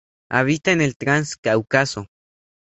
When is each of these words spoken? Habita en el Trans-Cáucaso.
Habita 0.29 0.71
en 0.71 0.81
el 0.81 0.97
Trans-Cáucaso. 0.97 2.07